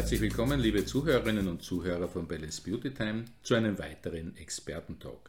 [0.00, 5.28] Herzlich willkommen, liebe Zuhörerinnen und Zuhörer von Balance Beauty Time, zu einem weiteren Expertentalk.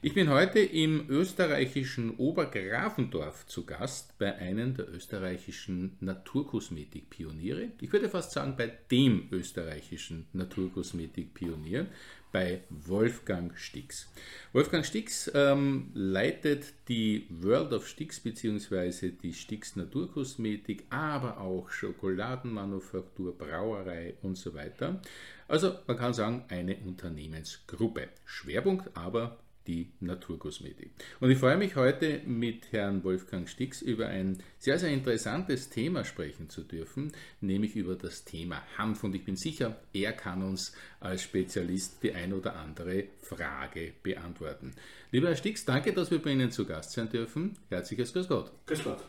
[0.00, 7.72] Ich bin heute im österreichischen Obergrafendorf zu Gast bei einem der österreichischen Naturkosmetikpioniere.
[7.80, 11.88] Ich würde fast sagen bei dem österreichischen Naturkosmetikpionier,
[12.32, 14.10] bei Wolfgang Stix.
[14.52, 19.10] Wolfgang Stix ähm, leitet die World of Stix bzw.
[19.10, 25.00] die Stix Naturkosmetik, aber auch Schokoladenmanufaktur, Brauerei und so weiter.
[25.46, 28.08] Also man kann sagen eine Unternehmensgruppe.
[28.24, 30.90] Schwerpunkt aber die Naturkosmetik.
[31.20, 36.04] Und ich freue mich heute mit Herrn Wolfgang Stix über ein sehr, sehr interessantes Thema
[36.04, 39.04] sprechen zu dürfen, nämlich über das Thema Hanf.
[39.04, 44.72] Und ich bin sicher, er kann uns als Spezialist die ein oder andere Frage beantworten.
[45.10, 47.56] Lieber Herr Stix, danke, dass wir bei Ihnen zu Gast sein dürfen.
[47.68, 48.52] Herzliches Grüß Gott.
[48.66, 49.04] Grüß Gott.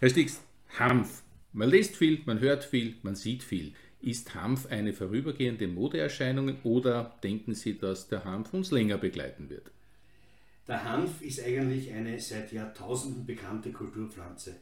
[0.00, 0.42] Herr Stix,
[0.78, 1.22] Hanf.
[1.52, 3.74] Man liest viel, man hört viel, man sieht viel.
[4.04, 9.70] Ist Hanf eine vorübergehende Modeerscheinung oder denken Sie, dass der Hanf uns länger begleiten wird?
[10.68, 14.56] Der Hanf ist eigentlich eine seit Jahrtausenden bekannte Kulturpflanze.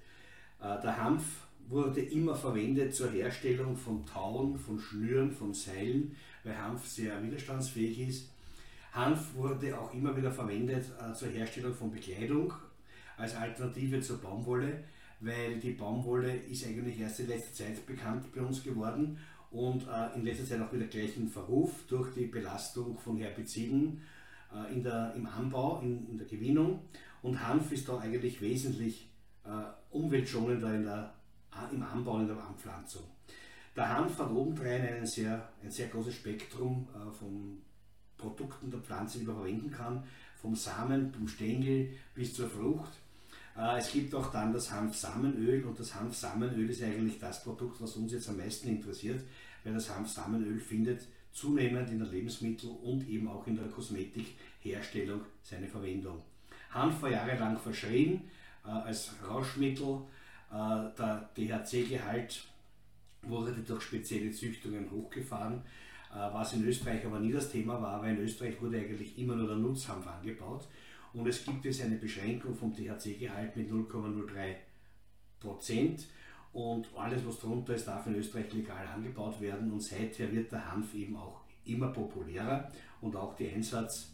[0.60, 1.24] Äh, der Hanf
[1.68, 7.98] wurde immer verwendet zur Herstellung von Tauen, von Schnüren, von Seilen, weil Hanf sehr widerstandsfähig
[7.98, 8.30] ist.
[8.92, 12.52] Hanf wurde auch immer wieder verwendet äh, zur Herstellung von Bekleidung
[13.16, 14.84] als Alternative zur Baumwolle,
[15.18, 19.18] weil die Baumwolle ist eigentlich erst in letzter Zeit bekannt bei uns geworden
[19.52, 24.02] und äh, in letzter Zeit auch wieder gleichen Verruf durch die Belastung von Herbiziden
[24.52, 26.80] äh, in der, im Anbau, in, in, der Gewinnung.
[27.20, 29.10] Und Hanf ist da eigentlich wesentlich
[29.44, 29.50] äh,
[29.90, 31.12] umweltschonender in der,
[31.70, 33.04] im Anbau, in der Anpflanzung.
[33.76, 37.58] Der Hanf hat obendrein einen sehr, ein sehr großes Spektrum äh, von
[38.16, 40.04] Produkten der Pflanze, die man verwenden kann,
[40.40, 42.92] vom Samen, vom Stängel bis zur Frucht.
[43.56, 47.96] Äh, es gibt auch dann das Hanfsamenöl und das Hanfsamenöl ist eigentlich das Produkt, was
[47.96, 49.22] uns jetzt am meisten interessiert,
[49.64, 55.68] weil das Hanfsamenöl findet zunehmend in der Lebensmittel- und eben auch in der Kosmetikherstellung seine
[55.68, 56.22] Verwendung.
[56.70, 58.22] Hanf war jahrelang verschrien
[58.64, 60.02] äh, als Rauschmittel.
[60.50, 62.44] Äh, der THC-Gehalt
[63.22, 65.62] wurde durch spezielle Züchtungen hochgefahren,
[66.10, 69.46] was in Österreich aber nie das Thema war, weil in Österreich wurde eigentlich immer nur
[69.46, 70.66] der Nutzhanf angebaut.
[71.14, 74.54] Und es gibt jetzt eine Beschränkung vom THC-Gehalt mit 0,03
[75.40, 76.06] Prozent.
[76.52, 79.72] Und alles, was drunter ist, darf in Österreich legal angebaut werden.
[79.72, 84.08] Und seither wird der Hanf eben auch immer populärer und auch die Einsatzbereiche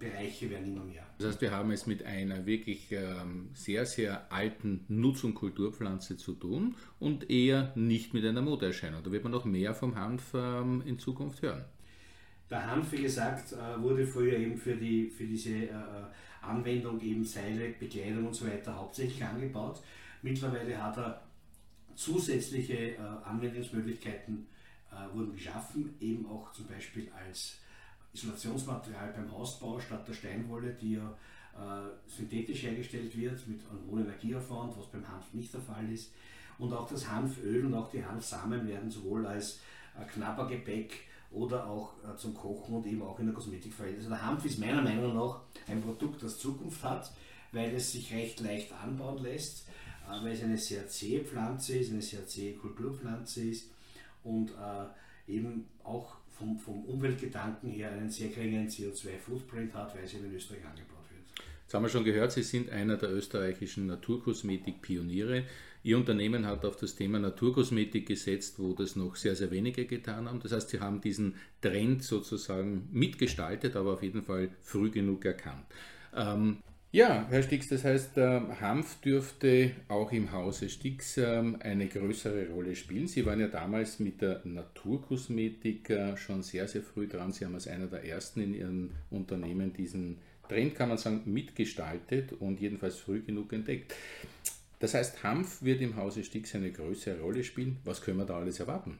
[0.00, 1.06] ähm, äh, werden immer mehr.
[1.18, 6.16] Das heißt, wir haben es mit einer wirklich ähm, sehr, sehr alten Nutz- und Kulturpflanze
[6.16, 9.02] zu tun und eher nicht mit einer Modeerscheinung.
[9.02, 11.64] Da wird man noch mehr vom Hanf ähm, in Zukunft hören.
[12.50, 15.70] Der Hanf, wie gesagt, äh, wurde früher eben für, die, für diese äh,
[16.42, 19.80] Anwendung eben Seile, Bekleidung und so weiter hauptsächlich angebaut.
[20.22, 21.22] Mittlerweile hat er
[21.94, 24.46] zusätzliche Anwendungsmöglichkeiten
[25.12, 27.58] wurden geschaffen, eben auch zum Beispiel als
[28.12, 31.16] Isolationsmaterial beim Hausbau statt der Steinwolle, die ja
[32.06, 36.12] synthetisch hergestellt wird mit einem hohen Energieaufwand, was beim Hanf nicht der Fall ist.
[36.58, 39.60] Und auch das Hanföl und auch die Hanfsamen werden sowohl als
[40.12, 44.00] Knabbergebäck oder auch äh, zum Kochen und eben auch in der Kosmetik verwendet.
[44.00, 47.12] Also der Hanf ist meiner Meinung nach ein Produkt, das Zukunft hat,
[47.52, 49.68] weil es sich recht leicht anbauen lässt,
[50.08, 53.70] äh, weil es eine sehr zähe Pflanze ist, eine sehr zähe Kulturpflanze ist
[54.24, 60.14] und äh, eben auch vom, vom Umweltgedanken her einen sehr geringen CO2-Footprint hat, weil es
[60.14, 61.46] eben in Österreich angebaut wird.
[61.62, 65.44] Jetzt haben wir schon gehört, Sie sind einer der österreichischen Naturkosmetik-Pioniere.
[65.82, 70.28] Ihr Unternehmen hat auf das Thema Naturkosmetik gesetzt, wo das noch sehr, sehr wenige getan
[70.28, 70.40] haben.
[70.40, 75.64] Das heißt, Sie haben diesen Trend sozusagen mitgestaltet, aber auf jeden Fall früh genug erkannt.
[76.14, 76.58] Ähm,
[76.92, 82.48] ja, Herr Stix, das heißt, äh, Hanf dürfte auch im Hause Stix äh, eine größere
[82.48, 83.06] Rolle spielen.
[83.06, 87.32] Sie waren ja damals mit der Naturkosmetik äh, schon sehr, sehr früh dran.
[87.32, 90.18] Sie haben als einer der ersten in Ihrem Unternehmen diesen
[90.48, 93.94] Trend, kann man sagen, mitgestaltet und jedenfalls früh genug entdeckt.
[94.80, 97.78] Das heißt, Hanf wird im Hause Stix eine größere Rolle spielen.
[97.84, 98.98] Was können wir da alles erwarten?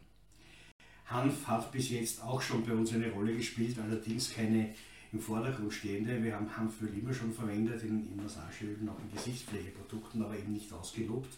[1.07, 4.75] Hanf hat bis jetzt auch schon bei uns eine Rolle gespielt, allerdings keine
[5.13, 6.23] im Vordergrund stehende.
[6.23, 10.73] Wir haben Hanföl immer schon verwendet in, in Massageölen, auch in Gesichtspflegeprodukten, aber eben nicht
[10.73, 11.37] ausgelobt.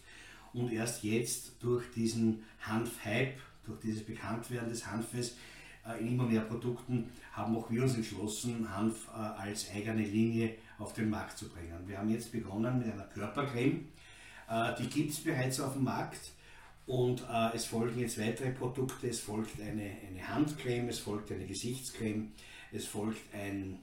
[0.52, 5.36] Und erst jetzt durch diesen Hanf-Hype, durch dieses Bekanntwerden des Hanfes
[5.86, 10.56] äh, in immer mehr Produkten, haben auch wir uns entschlossen, Hanf äh, als eigene Linie
[10.78, 11.78] auf den Markt zu bringen.
[11.86, 13.88] Wir haben jetzt begonnen mit einer Körpercreme,
[14.78, 16.32] die gibt es bereits auf dem Markt.
[16.86, 19.08] Und äh, es folgen jetzt weitere Produkte.
[19.08, 22.32] Es folgt eine, eine Handcreme, es folgt eine Gesichtscreme,
[22.72, 23.78] es folgt ein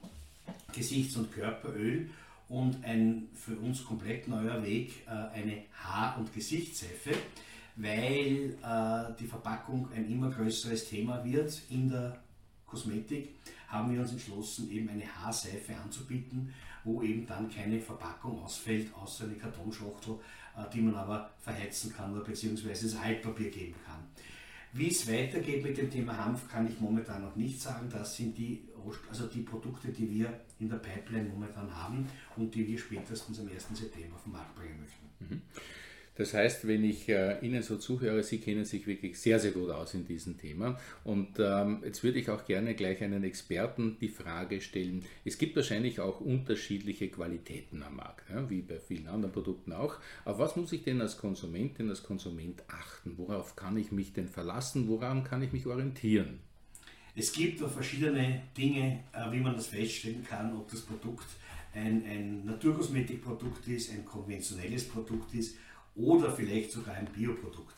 [0.72, 2.10] Gesichts- und Körperöl
[2.48, 7.12] und ein für uns komplett neuer Weg, äh, eine Haar- und Gesichtsseife,
[7.76, 12.20] weil äh, die Verpackung ein immer größeres Thema wird in der
[12.66, 13.30] Kosmetik,
[13.70, 16.52] haben wir uns entschlossen, eben eine Haarseife anzubieten,
[16.84, 20.14] wo eben dann keine Verpackung ausfällt, außer eine Kartonschachtel,
[20.56, 24.00] äh, die man aber verheizen kann oder beziehungsweise das Altpapier geben kann.
[24.72, 27.88] Wie es weitergeht mit dem Thema Hanf, kann ich momentan noch nicht sagen.
[27.90, 28.68] Das sind die,
[29.08, 32.06] also die Produkte, die wir in der Pipeline momentan haben
[32.36, 33.66] und die wir spätestens am 1.
[33.74, 35.34] September auf den Markt bringen möchten.
[35.34, 35.42] Mhm.
[36.16, 39.70] Das heißt, wenn ich äh, Ihnen so zuhöre, Sie kennen sich wirklich sehr, sehr gut
[39.70, 40.78] aus in diesem Thema.
[41.04, 45.04] Und ähm, jetzt würde ich auch gerne gleich einen Experten die Frage stellen.
[45.24, 49.96] Es gibt wahrscheinlich auch unterschiedliche Qualitäten am Markt, ja, wie bei vielen anderen Produkten auch.
[50.24, 53.14] Auf was muss ich denn als Konsumentin, als Konsument achten?
[53.16, 54.88] Worauf kann ich mich denn verlassen?
[54.88, 56.40] Woran kann ich mich orientieren?
[57.16, 61.26] Es gibt verschiedene Dinge, äh, wie man das feststellen kann, ob das Produkt
[61.74, 65.56] ein, ein Naturkosmetikprodukt ist, ein konventionelles Produkt ist
[65.96, 67.74] oder vielleicht sogar ein Bioprodukt.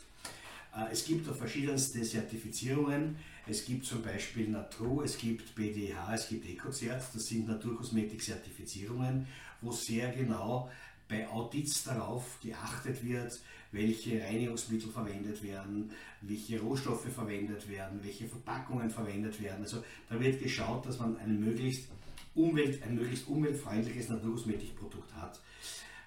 [0.74, 3.16] Äh, es gibt da verschiedenste Zertifizierungen.
[3.46, 7.02] Es gibt zum Beispiel Natru, es gibt BDH, es gibt EcoCert.
[7.12, 9.26] Das sind Naturkosmetik-Zertifizierungen,
[9.60, 10.70] wo sehr genau
[11.08, 13.38] bei Audits darauf geachtet wird,
[13.72, 19.62] welche Reinigungsmittel verwendet werden, welche Rohstoffe verwendet werden, welche Verpackungen verwendet werden.
[19.62, 21.88] Also da wird geschaut, dass man ein möglichst,
[22.34, 25.38] Umwelt, ein möglichst umweltfreundliches Naturkosmetikprodukt hat.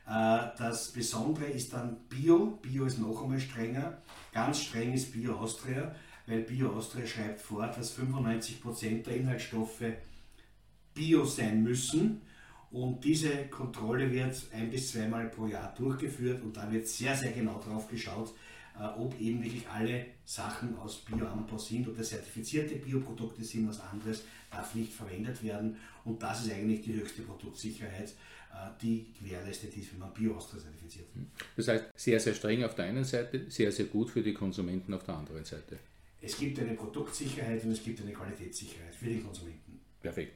[0.07, 2.59] Äh, das Besondere ist dann Bio.
[2.61, 4.01] Bio ist noch einmal strenger.
[4.31, 5.95] Ganz streng ist Bio Austria,
[6.27, 9.83] weil Bio Austria schreibt vor, dass 95% der Inhaltsstoffe
[10.93, 12.21] Bio sein müssen.
[12.71, 17.31] Und diese Kontrolle wird ein bis zweimal pro Jahr durchgeführt und da wird sehr, sehr
[17.31, 18.33] genau drauf geschaut,
[18.77, 24.23] äh, ob eben wirklich alle Sachen aus Bioanbau sind oder zertifizierte Bioprodukte sind, was anderes
[24.51, 25.77] darf nicht verwendet werden.
[26.03, 28.13] Und das ist eigentlich die höchste Produktsicherheit,
[28.81, 31.07] die gewährleistet ist, wenn man Bio-Austria zertifiziert.
[31.13, 31.27] Hm.
[31.55, 34.93] Das heißt, sehr, sehr streng auf der einen Seite, sehr, sehr gut für die Konsumenten
[34.93, 35.79] auf der anderen Seite.
[36.21, 39.79] Es gibt eine Produktsicherheit und es gibt eine Qualitätssicherheit für die Konsumenten.
[40.01, 40.33] Perfekt.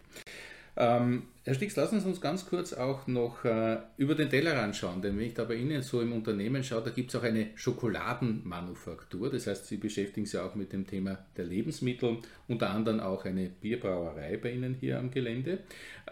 [0.77, 5.01] Ähm, Herr Stix, lassen Sie uns ganz kurz auch noch äh, über den Teller anschauen,
[5.01, 7.47] denn wenn ich da bei Ihnen so im Unternehmen schaue, da gibt es auch eine
[7.55, 13.25] Schokoladenmanufaktur, das heißt, Sie beschäftigen sich auch mit dem Thema der Lebensmittel, unter anderem auch
[13.25, 15.59] eine Bierbrauerei bei Ihnen hier am Gelände.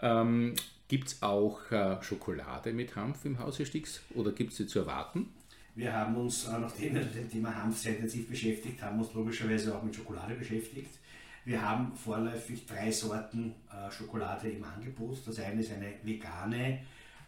[0.02, 0.54] Ähm,
[0.88, 4.78] Gibt es auch äh, Schokolade mit Hanf im Hause Stix oder gibt es sie zu
[4.78, 5.28] erwarten?
[5.74, 9.12] Wir haben uns, äh, nachdem wir mit dem Thema Hanf sehr intensiv beschäftigt haben, uns
[9.12, 10.98] logischerweise auch mit Schokolade beschäftigt.
[11.44, 15.18] Wir haben vorläufig drei Sorten äh, Schokolade im Angebot.
[15.26, 16.80] Das eine ist eine vegane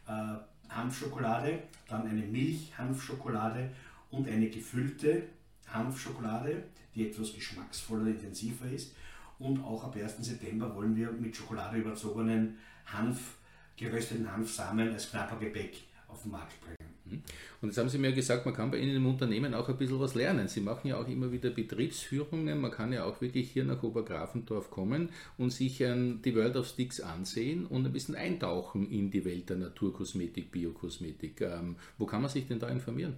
[0.08, 3.70] äh, Hanfschokolade, dann eine Milch-Hanfschokolade
[4.10, 5.24] und eine gefüllte
[5.66, 6.64] Hanfschokolade,
[6.94, 8.94] die etwas geschmacksvoller, und intensiver ist.
[9.38, 10.16] Und auch ab 1.
[10.18, 12.56] September wollen wir mit Schokolade überzogenen
[12.86, 13.34] Hanf
[13.80, 15.78] gerösteten Hanfsamen als knapper Gebäck
[16.08, 16.90] auf den Markt bringen.
[17.06, 17.22] Mhm.
[17.60, 20.00] Und jetzt haben Sie mir gesagt, man kann bei Ihnen im Unternehmen auch ein bisschen
[20.00, 20.48] was lernen.
[20.48, 22.60] Sie machen ja auch immer wieder Betriebsführungen.
[22.60, 27.00] Man kann ja auch wirklich hier nach Obergrafendorf kommen und sich die World of Sticks
[27.00, 31.40] ansehen und ein bisschen eintauchen in die Welt der Naturkosmetik, Biokosmetik.
[31.40, 33.16] Ähm, wo kann man sich denn da informieren?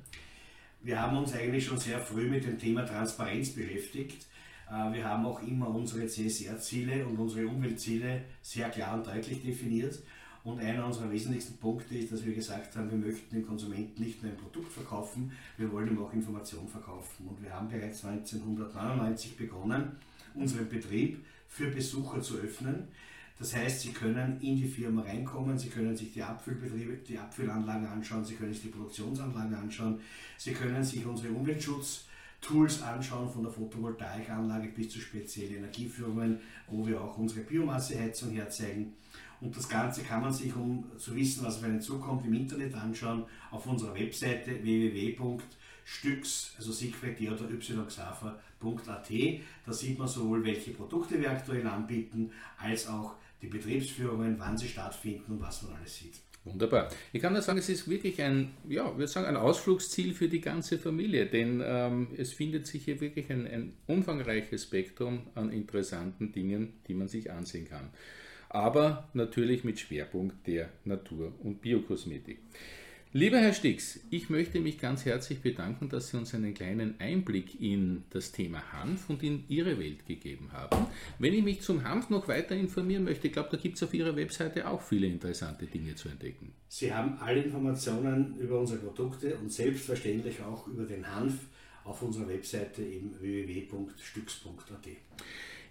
[0.80, 4.26] Wir haben uns eigentlich schon sehr früh mit dem Thema Transparenz beschäftigt.
[4.68, 10.00] Äh, wir haben auch immer unsere CSR-Ziele und unsere Umweltziele sehr klar und deutlich definiert.
[10.44, 14.22] Und einer unserer wesentlichsten Punkte ist, dass wir gesagt haben, wir möchten dem Konsumenten nicht
[14.22, 17.28] nur ein Produkt verkaufen, wir wollen ihm auch Information verkaufen.
[17.28, 19.92] Und wir haben bereits 1999 begonnen,
[20.34, 22.88] unseren Betrieb für Besucher zu öffnen.
[23.38, 27.86] Das heißt, Sie können in die Firma reinkommen, Sie können sich die Abfüllbetriebe, die Abfüllanlagen
[27.86, 30.00] anschauen, Sie können sich die Produktionsanlagen anschauen,
[30.38, 37.00] Sie können sich unsere Umweltschutz-Tools anschauen, von der Photovoltaikanlage bis zu speziellen Energieführungen, wo wir
[37.00, 38.92] auch unsere Biomasseheizung herzeigen.
[39.42, 42.74] Und das Ganze kann man sich, um zu wissen, was auf einen zukommt, im Internet
[42.74, 49.10] anschauen, auf unserer Webseite www.stücks, also Siegfried oder yxafer.at.
[49.66, 54.68] Da sieht man sowohl, welche Produkte wir aktuell anbieten, als auch die Betriebsführungen, wann sie
[54.68, 56.20] stattfinden und was man alles sieht.
[56.44, 56.88] Wunderbar.
[57.12, 60.40] Ich kann nur sagen, es ist wirklich ein, ja, würde sagen, ein Ausflugsziel für die
[60.40, 66.30] ganze Familie, denn ähm, es findet sich hier wirklich ein, ein umfangreiches Spektrum an interessanten
[66.30, 67.90] Dingen, die man sich ansehen kann
[68.52, 72.38] aber natürlich mit Schwerpunkt der Natur- und Biokosmetik.
[73.14, 77.60] Lieber Herr Stix, ich möchte mich ganz herzlich bedanken, dass Sie uns einen kleinen Einblick
[77.60, 80.86] in das Thema Hanf und in Ihre Welt gegeben haben.
[81.18, 83.92] Wenn ich mich zum Hanf noch weiter informieren möchte, ich glaube, da gibt es auf
[83.92, 86.54] Ihrer Webseite auch viele interessante Dinge zu entdecken.
[86.68, 91.34] Sie haben alle Informationen über unsere Produkte und selbstverständlich auch über den Hanf
[91.84, 93.02] auf unserer Webseite im.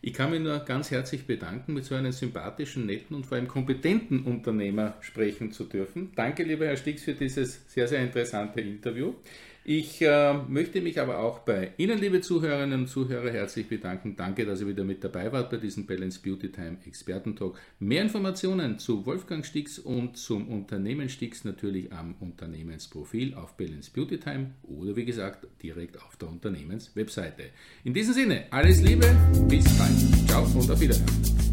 [0.04, 3.48] Ich kann mich nur ganz herzlich bedanken, mit so einem sympathischen, netten und vor allem
[3.48, 6.12] kompetenten Unternehmer sprechen zu dürfen.
[6.16, 9.14] Danke, lieber Herr Stix, für dieses sehr, sehr interessante Interview.
[9.64, 14.16] Ich äh, möchte mich aber auch bei Ihnen, liebe Zuhörerinnen und Zuhörer, herzlich bedanken.
[14.16, 17.60] Danke, dass ihr wieder mit dabei wart bei diesem Balance Beauty Time Expertentalk.
[17.80, 24.18] Mehr Informationen zu Wolfgang Stix und zum Unternehmen Stix natürlich am Unternehmensprofil auf Balance Beauty
[24.18, 27.44] Time oder wie gesagt direkt auf der Unternehmenswebseite.
[27.84, 29.06] In diesem Sinne, alles Liebe,
[29.48, 30.28] bis bald.
[30.28, 31.51] Ciao und auf Wiedersehen.